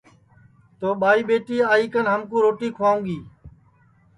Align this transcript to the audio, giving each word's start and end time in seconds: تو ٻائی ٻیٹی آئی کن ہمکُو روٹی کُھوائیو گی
تو 0.79 0.87
ٻائی 1.01 1.21
ٻیٹی 1.27 1.57
آئی 1.73 1.85
کن 1.93 2.05
ہمکُو 2.13 2.37
روٹی 2.43 2.69
کُھوائیو 2.77 2.99
گی 3.05 3.17